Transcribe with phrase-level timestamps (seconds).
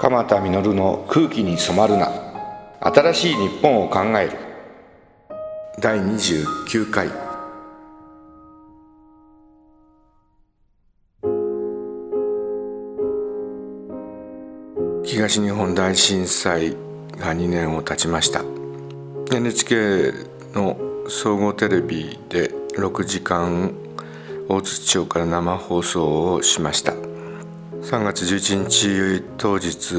[0.00, 2.10] 鎌田実の空気に染まるな。
[2.80, 4.38] 新しい日本を考える。
[5.78, 7.08] 第29回。
[15.04, 16.70] 東日本大震災
[17.18, 18.42] が2年を経ちました。
[19.30, 20.14] NHK
[20.54, 20.78] の
[21.08, 23.74] 総合テレビで6時間
[24.48, 27.09] 大津町から生放送をしました。
[27.82, 29.94] 3月11日当日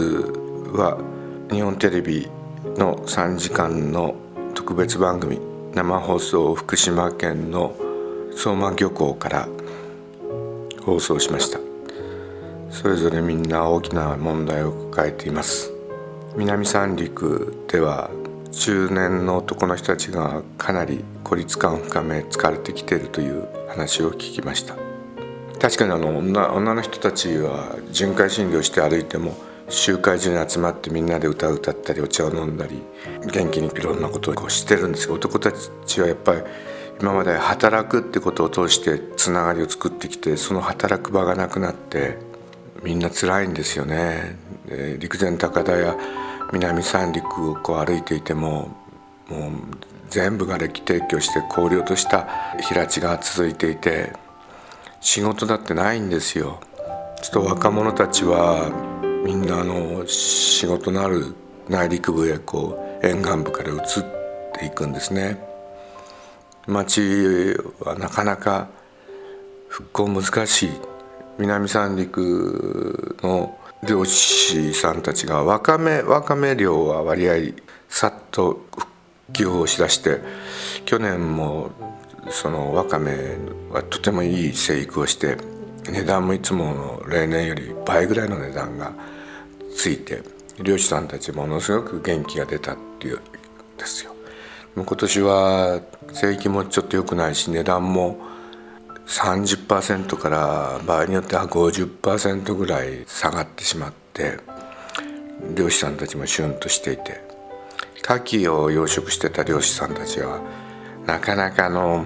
[0.71, 0.99] は
[1.51, 2.29] 日本テレビ
[2.77, 4.15] の3時間の
[4.53, 5.39] 特別番組
[5.73, 7.75] 生放送福島県の
[8.35, 9.49] 相馬漁港から
[10.85, 11.59] 放送しました。
[12.69, 15.73] それぞれみんな大きな問題を抱えています。
[16.37, 18.11] 南三陸では
[18.51, 24.90] 中年の男の人たちがかなり孤立感を深め疲れてきているという話を聞きました。
[25.61, 29.35] 確かにあの女女の人たちは巡回診療して歩いても
[29.69, 32.81] 集会所に集まってみんなで歌を歌ったりお茶を飲んだり
[33.31, 35.51] 元気にいろんなことをこうしてるんですが男た
[35.85, 36.41] ちはやっぱり
[36.99, 42.17] 今まで働くってことを通してつながりを作ってきてその働く場がなくなって
[42.83, 44.37] みんな辛いんですよね。
[44.99, 45.95] 陸前高田や
[46.53, 48.75] 南三陸をこう歩いていても
[49.29, 49.51] もう
[50.09, 52.27] 全部がれき提供して荒涼とした
[52.59, 54.13] 平地が続いていて
[55.01, 56.59] 仕事だってないんですよ。
[57.21, 58.71] ちょっと若者たちは
[59.25, 61.35] みんなあの仕事のある
[61.67, 63.79] 内陸部へこう沿岸部から移っ
[64.53, 65.37] ていくんですね。
[66.67, 67.01] 町
[67.79, 68.69] はなかなか
[69.67, 70.69] 復興難しい。
[71.39, 77.35] 南三陸の漁師さんたちがわかめわかめ漁は割合
[77.89, 78.87] さっと復
[79.33, 80.19] 旧をしだして
[80.85, 81.71] 去年も
[82.29, 83.37] そのわかめ
[83.71, 85.37] はとてもいい生育をして
[85.89, 88.93] 値段もいつもの例年より倍ぐらいの値段が
[89.75, 90.21] ついて
[90.61, 93.21] 漁師さんたちものすごく元気が出たっていうん
[93.77, 94.13] ですよ。
[94.75, 95.81] 今年は
[96.13, 98.17] 生育もちょっと良くないし値段も
[99.07, 104.37] 30%から場合によっては50%ぐらい下がってしまって
[105.55, 107.21] 漁師さんたちもシュンとしていて
[108.03, 110.41] 牡蠣を養殖してた漁師さんたちは
[111.05, 112.05] なかなかの、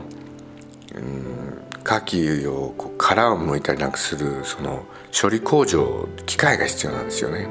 [0.95, 1.54] うん、
[1.85, 4.85] 牡蠣をこう殻を剥いたりなんかするその
[5.19, 7.47] 処理工場機械が必要なんですよね。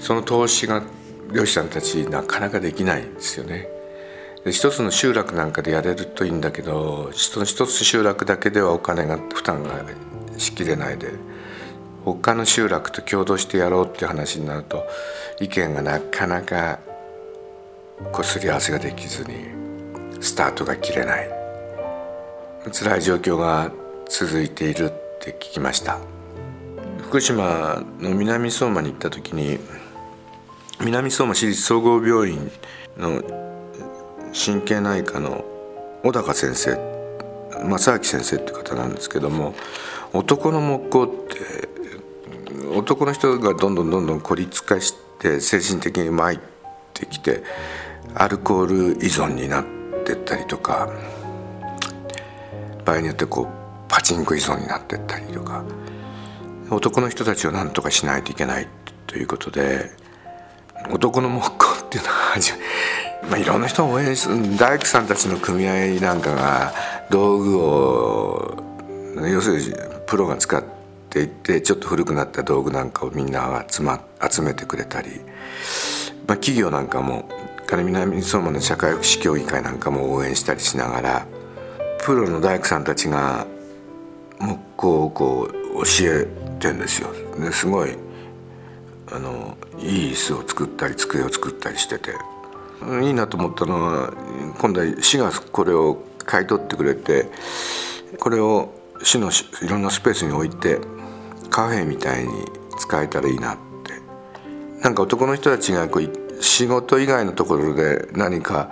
[0.00, 0.82] その投資が
[1.32, 3.68] 漁師さんたちなかなかできないんですよね。
[4.44, 9.84] で一つの集落なんかでやれるといいんだけどその一つ集落だけではお金が負担が
[10.38, 11.10] しきれないで
[12.04, 14.86] 他の集落と共同してやろうっていう話になると
[15.40, 16.78] 意見がなかなか
[18.12, 19.34] こすり合わせができずに
[20.20, 21.45] スタートが切れない。
[22.72, 23.72] 辛い状況が
[24.08, 24.88] 続いているっ
[25.20, 25.98] て聞きました。
[27.06, 29.58] 福島の南相馬に行った時に
[30.80, 32.50] 南相馬市立総合病院
[32.98, 33.22] の
[34.34, 35.44] 神経内科の
[36.02, 36.76] 小高先生
[37.64, 39.54] 正明先生って方なんですけども
[40.12, 41.68] 男の木工って
[42.76, 46.38] 男の人がどんどんどんどん孤立化して精神的に参っ
[46.92, 47.42] てきて
[48.14, 49.64] アルコール依存になっ
[50.04, 50.90] てったりとか
[52.86, 53.46] 場合によってこう
[53.88, 55.62] パチンコ依存になってったりとか
[56.70, 58.68] 男の人たちを何とかしないといけない
[59.06, 59.90] ということで
[60.90, 62.36] 男の木工っていうのは
[63.30, 66.72] まあ、いろんな人を応援する大工さんたちの組合なんかが
[67.10, 68.56] 道具を
[69.16, 69.74] 要するに
[70.06, 70.62] プロが使っ
[71.10, 75.08] ていってちょっと古くなった道具なんかをみんな集,、ま、集めてくれたり、
[76.28, 77.28] まあ、企業なんかも
[77.66, 81.26] から南相馬の社会福祉協議会なんかも応援したりしながら
[82.06, 83.48] プロの大工さんたちが
[84.38, 86.28] 木工をこう教え
[86.60, 87.08] てんですよ。
[87.36, 87.96] ですごい
[89.10, 92.12] あのいい椅子を作ったり机を作ったりしてて
[93.02, 94.12] いいなと思ったのは
[94.56, 97.26] 今度は市がこれを買い取ってくれて
[98.20, 98.72] これを
[99.02, 100.78] 市のいろんなスペースに置いて
[101.50, 102.30] カフェみたいに
[102.78, 108.70] 使えたらいいなってなんか男の人たちがこう仕事以外のところで何か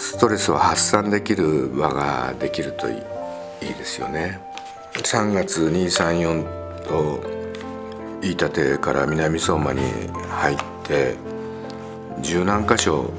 [0.00, 2.92] ストレスを発散できる場ができるとい
[3.60, 4.40] いですよね。
[4.94, 7.20] 3月234と
[8.22, 9.80] 飯舘から南相馬に
[10.30, 11.16] 入って
[12.20, 13.10] 十何箇所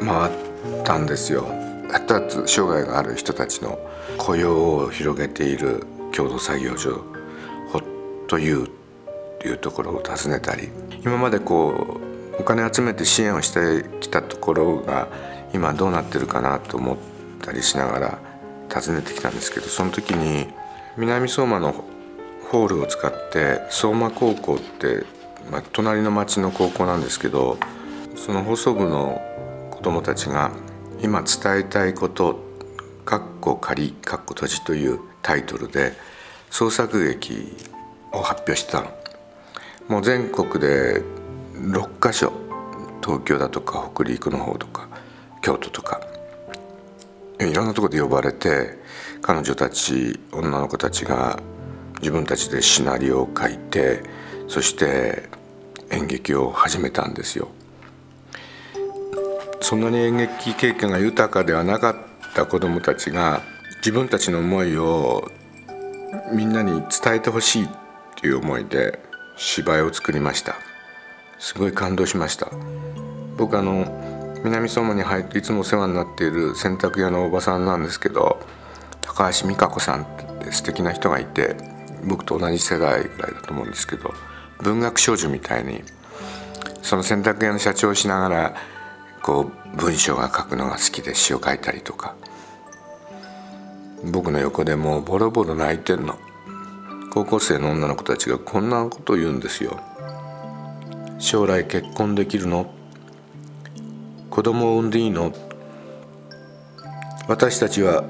[0.00, 0.32] 回っ
[0.84, 1.46] たんですよ
[1.90, 3.78] 発達障害がある人たちの
[4.18, 7.02] 雇用を広げている共同作業所
[7.70, 8.70] ホットユーっ
[9.40, 10.68] ていうところを訪ねたり
[11.04, 11.98] 今までこ
[12.38, 13.84] うお金集めて支援をして
[14.14, 15.08] たところが
[15.52, 16.96] 今どうなってるかなと思っ
[17.42, 18.18] たりしながら
[18.72, 20.46] 訪ねてきたんですけどその時に
[20.96, 21.84] 南相馬の
[22.50, 25.04] ホールを使って相馬高校って、
[25.50, 27.58] まあ、隣の町の高校なんですけど
[28.16, 29.20] その放送部の
[29.70, 30.52] 子どもたちが
[31.02, 32.38] 今伝えたいこと
[33.04, 35.92] 「かっこ仮かっこ閉じ」というタイトルで
[36.50, 37.56] 創作劇
[38.12, 38.90] を発表してたの。
[39.88, 41.02] もう全国で
[41.54, 42.32] 6か所
[43.04, 44.88] 東京だとか北陸の方とか
[45.42, 46.00] 京都とか
[47.38, 48.78] いろんなとこで呼ばれて
[49.20, 51.38] 彼女たち女の子たちが
[51.98, 54.02] 自分たちでシナリオを書いて
[54.48, 55.28] そして
[55.90, 57.48] 演劇を始めたんですよ。
[59.60, 61.96] そんなに演劇経験が豊かではなかっ
[62.34, 63.40] た子どもたちが
[63.76, 65.30] 自分たちの思いを
[66.32, 67.68] みんなに伝えてほしいっ
[68.16, 68.98] ていう思いで
[69.36, 70.56] 芝居を作りました
[71.38, 72.48] すごい感動しました。
[73.36, 73.86] 僕あの
[74.44, 78.38] 南相馬に入っていつもお世話になっている洗濯屋のおばさんなんですけど
[79.00, 80.06] 高橋美香子さんっ
[80.38, 81.56] て素敵な人がいて
[82.04, 84.12] 僕と同じ世代ぐらいだと思うんですけど
[84.62, 85.82] 文学少女みたいに
[86.82, 88.54] その洗濯屋の社長をしながら
[89.22, 92.14] こう文章が書くのが好きで詩を書いたりとか。
[94.12, 96.18] 僕の横でもうボロボロ泣いてんの。
[97.10, 99.80] 高校生の女の子たちがこんなことを言うんですよ。
[101.18, 102.70] 将来結婚できるの？
[104.30, 105.32] 子供を産んでいいの？
[107.28, 108.04] 私たちは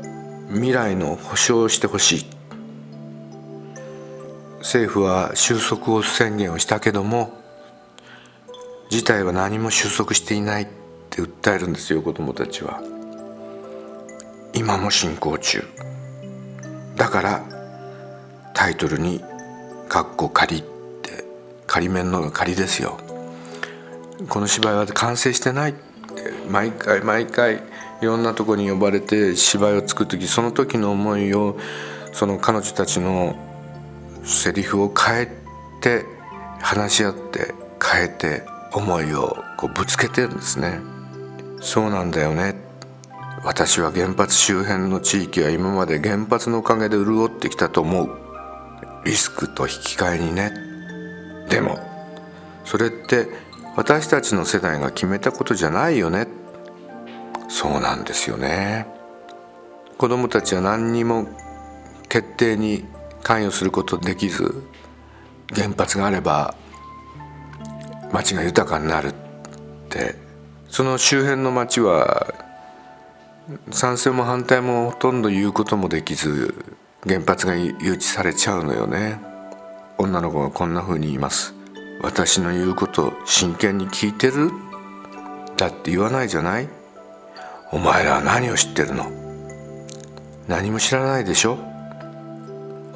[0.50, 2.26] 未来の保証をしてほしい。
[4.58, 7.32] 政府は収束を宣言をしたけども
[8.88, 10.66] 事態は何も収束していないっ
[11.10, 12.80] て訴えるんですよ子供たちは。
[14.54, 15.62] 今も進行中。
[16.96, 17.44] だから
[18.54, 19.22] タイトルに
[19.88, 20.73] 「かっこ仮」って
[21.74, 23.00] 仮面の仮ですよ。
[24.28, 25.72] この芝居は完成してない。
[25.72, 27.56] って毎回毎回
[28.00, 31.58] いろんなとこに呼ばれて芝居を作る時その時の思いを
[32.12, 33.34] その彼女たちの
[34.22, 35.28] セリフを変え
[35.80, 36.04] て
[36.60, 40.78] 話し合って変えて思いをこうぶつけてるんですね。
[41.60, 42.54] そうなんだよね。
[43.42, 48.10] 私は原発周辺の地域は今まで原発のおかげで潤ってきたと思う。
[49.04, 50.73] リスクと引き換えにね。
[51.48, 51.78] でも
[52.64, 53.28] それって
[53.76, 56.26] 私たちの世代が決めたことじゃないよね。
[57.48, 58.86] そうなんですよね。
[59.98, 61.28] 子供たちは何にも
[62.08, 62.84] 決定に
[63.22, 64.62] 関与することできず
[65.54, 66.54] 原発があれば
[68.12, 69.12] 町が豊かになるっ
[69.88, 70.24] て。
[70.74, 72.34] その周辺の町は
[73.70, 76.52] 賛成も反対もほとんど言うこともできず
[77.06, 79.33] 原発が誘致されちゃうのよね。
[80.14, 81.54] 女の子がこんな風に言います。
[82.00, 84.52] 私の言うこと真剣に聞いてる？
[85.56, 86.68] だって言わないじゃない？
[87.72, 89.10] お前らは何を知ってるの？
[90.46, 91.58] 何も知らないでしょ？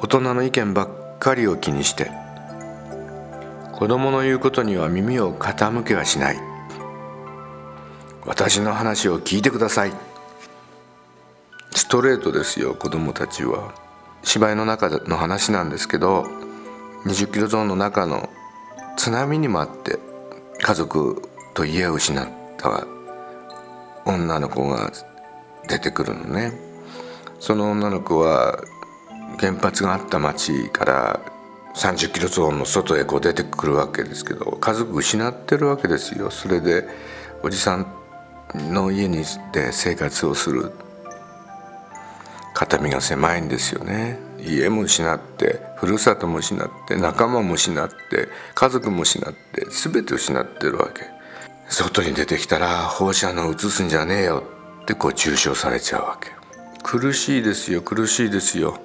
[0.01, 2.09] 大人の意見ばっかりを気にして。
[3.73, 6.37] 子供の言うことには耳を傾けはしない。
[8.25, 9.91] 私の話を聞いてください。
[11.71, 13.73] ストレートですよ子供たちは。
[14.23, 16.25] 芝居の中の話なんですけど
[17.05, 18.29] 20キロゾーンの中の
[18.97, 19.97] 津波にもあって
[20.61, 21.21] 家族
[21.53, 22.85] と家を失った
[24.05, 24.91] 女の子が
[25.67, 26.53] 出てくるのね。
[27.39, 28.59] その女の子は
[29.39, 31.19] 原発があった町から
[31.75, 36.29] 30キロゾーンの外へこう出てくるわけですけど家族失ってるわけですよ。
[36.31, 36.85] それで
[37.43, 37.93] おじさん
[38.55, 40.71] の家にで生活をする。
[42.53, 44.28] 肩身が狭いんですよね。
[44.41, 47.93] 家も失ってふるさとも失って仲間も失って
[48.55, 51.03] 家族も失って全て失ってるわけ。
[51.69, 54.43] 外に出てきたら放射能移すんじゃねえよ
[54.81, 56.31] ってこう中傷されちゃうわけ。
[56.81, 58.79] 苦しいですよ苦しいですよ。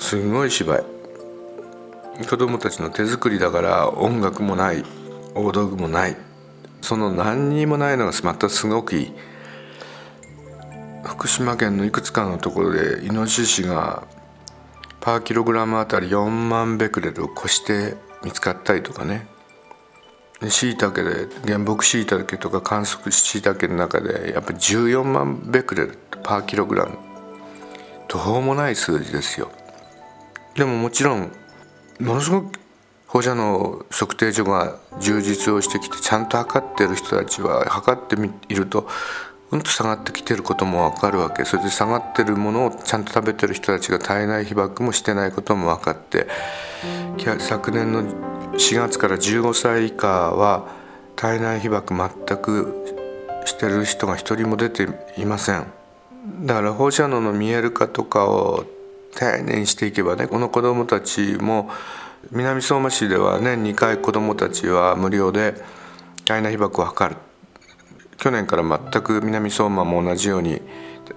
[0.00, 0.84] すごい芝居。
[2.26, 4.84] 子供たちの手作りだから音楽もない
[5.34, 6.16] 大道具もない。
[6.80, 9.12] その何にもないのがまたすごくいい。
[11.04, 14.06] 福島県のいくつかのところでイノシシが
[15.08, 19.26] パーキログラムあたり4万ベクレルを越して見つかったりとかね。
[20.50, 26.98] しいたけで原木しいたけとか観測しいたけの中でやっぱ14万ベクレルパーキログラム
[28.06, 29.50] 途方もない数字ですよ。
[30.56, 31.32] でももちろん
[32.00, 32.60] ものすごく
[33.06, 38.86] 放射能測定所が充実をしてきてちゃんと測ってる人たちは測ってみると
[39.50, 41.44] うんと下がってきてることも分かるわけ。
[41.44, 46.26] それで下がってるものをちゃんと食べてる人たちが体内被曝もしてないことも分かって。
[47.38, 48.04] 昨年の
[48.52, 50.68] 4月から15歳以下は
[51.16, 51.94] 体内被曝
[52.26, 52.96] 全く
[53.46, 55.66] してる人が一人も出ていません。
[56.40, 58.66] だから放射能の見える化とかを
[59.14, 61.70] 丁寧にしていけばねこの子どもたちも
[62.30, 65.54] 南相馬市では年2回子どもたちは無料で
[66.26, 67.16] 体内被爆を図る。
[68.18, 70.60] 去年から全く南相馬も同じように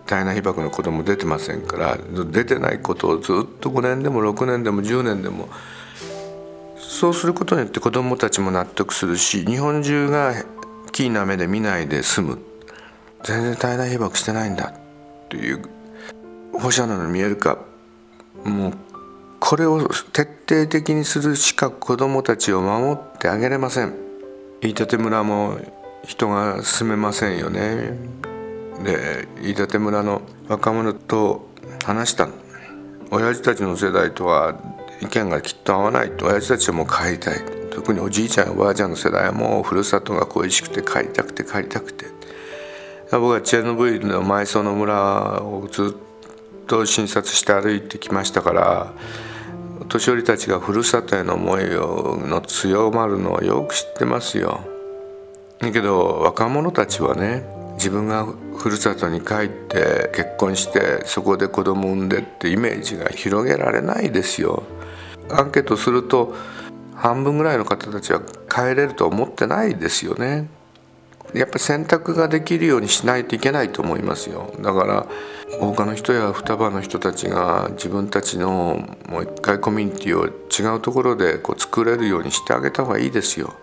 [0.06, 5.50] 体内被爆の子ども出てませんから出てないことをずっと5年でも6年でも10年でも
[6.78, 10.34] そうすることによって子どもたちも納得するし日本中が
[10.92, 12.40] キーな目で見ないで済む。
[13.24, 14.74] 全然体内被爆してないんだ。
[15.30, 15.62] という
[16.54, 17.60] 放射能に見えるか
[18.44, 18.74] もう
[19.40, 23.96] これを徹底的にするしか子どもたちを守ってあげれません。
[24.62, 25.58] 飯舘村も
[26.06, 27.98] 人が住めませんよね。
[28.84, 31.48] で飯舘村の若者と
[31.86, 32.28] 話した
[33.12, 34.56] 親父たちの世代とは
[35.02, 36.26] 意見がきっと合わないと。
[36.26, 37.40] 親父たちはもう帰りたい。
[37.72, 42.06] 特におじいちゃんおばあちゃんの世代はもうふるさとが恋しくて帰りたくて帰りたくて。
[43.12, 48.94] 僕はチェルノブイリの埋葬の村をずっと診察して歩いてきましたから
[49.90, 54.62] 年寄りたちがふるさとへの思いの強まるのはよく知ってますよ。
[55.62, 58.26] だけど若者たちはね自分が
[58.58, 64.64] ふるさとに帰って結婚してそこで子供産んでってイメージが広げられないですよ。
[65.30, 66.36] アンケートすると
[66.96, 70.48] 半分ぐらいの方たちは帰れると思ってないですよね。
[71.34, 75.08] やっぱ選択ができるようにしないといけないと思いますよだから
[75.60, 83.54] 他の人や双葉の人たちが自分たちのもう一回コミュニティを違うところでこう作れるようにしてあげた方がいいですよ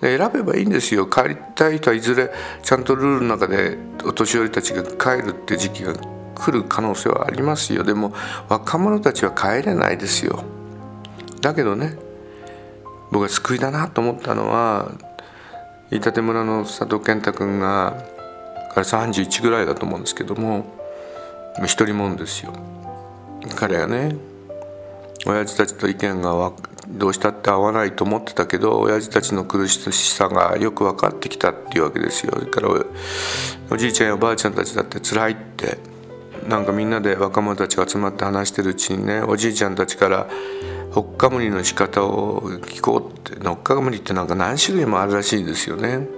[0.00, 1.06] 選べばいいんですよ。
[1.06, 2.30] 帰りたい人はいずれ
[2.62, 5.94] ちゃんとルールの中でお年寄りたちが帰るって時期が
[6.34, 7.84] 来る可能性はありますよ。
[7.84, 8.14] でも
[8.48, 10.42] 若者たちは帰れないですよ。
[11.40, 11.96] だけどね
[13.10, 14.90] 僕が救いだなと思ったのは
[15.90, 18.02] 飯舘村の佐藤健太君が
[18.74, 20.64] 彼31ぐらいだと思うんですけども
[21.64, 22.52] 一人もんですよ。
[23.56, 24.14] 彼がね
[25.26, 26.52] 親父たちと意見が
[26.88, 32.32] どうしたって合わないと思ってたけど親父たちの苦しさがよく分かってきたっていうわけですよ。
[32.34, 32.68] それから
[33.70, 35.78] おじいちゃんやおばあちゃんたちだって辛いって
[36.48, 40.26] なんかみんなで若者たちが集まって話してるうちにねおじいちゃんたちから
[40.90, 46.08] ほっかむりの仕方を聞こうってほっかむりってなんか何種類もあるらしいですよね。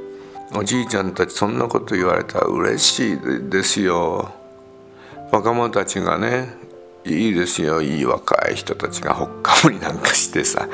[0.54, 3.18] おじいちゃんたちそんなこと言われたら嬉しい
[3.50, 4.32] ですよ。
[5.32, 6.61] 若者たちがね
[7.04, 7.82] いいですよ。
[7.82, 10.68] いい若い人たちがほっかむりなんかしてさ。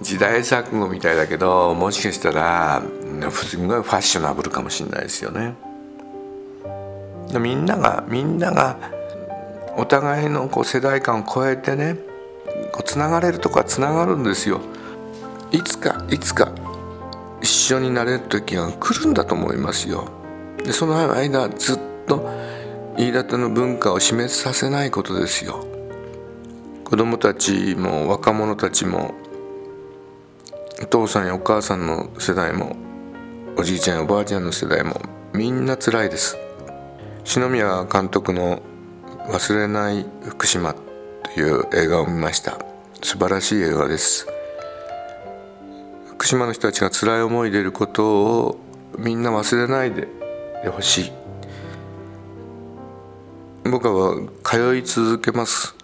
[0.00, 2.82] 時代錯誤みたいだけどもしかしたら
[3.32, 5.54] すごいファッショナブルかもしれないですよね。
[7.40, 8.76] みんながみんなが
[9.76, 11.96] お互いのこう世代間を超えてね
[12.72, 14.60] こうつながれるとこはつながるんですよ。
[15.50, 16.52] いつかいつか
[17.40, 20.08] 一緒になれる時が来るんだと思いますよ。
[20.62, 21.75] でその間ずっ
[22.98, 25.66] 飯舘の文化を死滅させないことですよ。
[26.82, 29.14] 子供たちも若者たちも
[30.82, 32.74] お父さんやお母さんの世代も
[33.58, 34.98] おじいちゃんやおばあちゃんの世代も
[35.34, 36.38] みんな辛いです。
[37.24, 38.62] 篠宮監督の
[39.28, 40.72] 「忘れない福島」
[41.34, 42.58] という映画を見ました。
[43.02, 44.26] 素晴らしい映画です。
[46.08, 48.56] 福島の人たちが辛い思いでいることを
[48.96, 50.08] みんな忘れないで
[50.70, 51.25] ほしい。
[53.70, 55.74] 僕は通い続けます。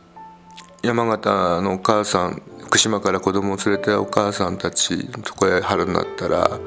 [0.83, 6.59] 山形のお母さん福島から子供を連れてお母さんたちのとこへ春になったら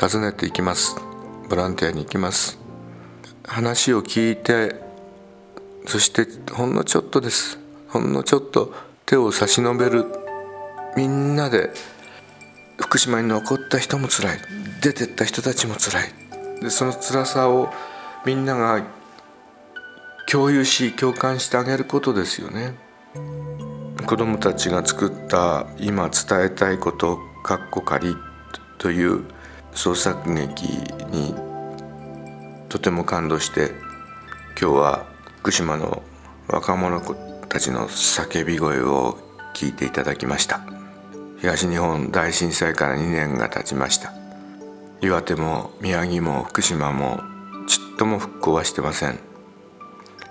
[0.00, 0.96] 訪ねていきます。
[1.48, 2.58] ボランティアに行きます。
[3.44, 4.80] 話を聞いて
[5.86, 7.58] そしてほんのちょっとです。
[7.88, 8.72] ほんのちょっと
[9.06, 10.06] 手を差し伸べる。
[10.96, 11.70] みんなで
[12.80, 14.38] 福島に残った人も辛い。
[14.80, 16.60] 出てった人たちも辛い。
[16.62, 17.72] でその辛さを
[18.24, 18.82] みんなが
[20.34, 22.74] 共有し共感してあげることですよね。
[24.04, 28.16] 子どもたちが作った今伝えたいこと「かっこ仮」
[28.76, 29.26] という
[29.76, 30.66] 創作劇
[31.12, 31.36] に
[32.68, 33.70] とても感動して
[34.60, 35.06] 今日は
[35.38, 36.02] 福島の
[36.48, 37.00] 若者
[37.48, 39.16] たちの叫び声を
[39.54, 40.62] 聞いていただきました。
[41.38, 44.12] 東日本大震災から2年が経ちました
[45.00, 47.20] 岩手も宮城も福島も
[47.68, 49.33] ちっとも復興はしてません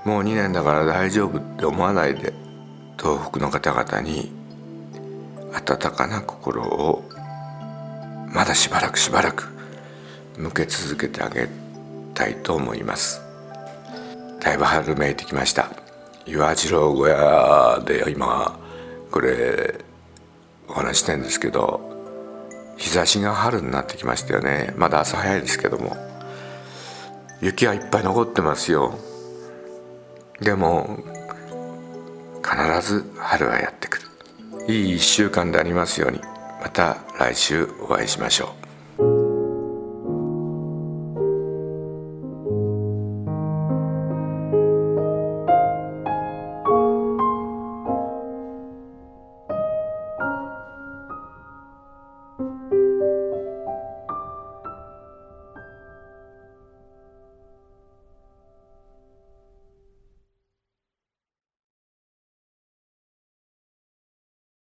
[0.06, 2.34] もう2年だから大丈夫って思わないで
[3.00, 4.32] 東北の方々に
[5.54, 7.04] 温かな心を
[8.34, 9.48] まだしばらくしばらく
[10.38, 11.48] 向け続けてあげ
[12.14, 13.22] たいと思います。
[14.40, 15.70] だいぶ春めいてきました。
[16.26, 18.60] 岩次郎小屋で今
[19.12, 19.76] これ
[20.68, 21.82] お話してんですけど
[22.78, 24.74] 日差しが春になってきましたよね。
[24.76, 25.96] まだ朝早いですけども。
[27.42, 28.98] 雪はいっぱい残ってますよ。
[30.42, 31.00] でも
[32.44, 34.04] 必ず春はやってくる。
[34.68, 36.20] いい1週間でありますように。
[36.62, 38.63] また来週お会いしましょう。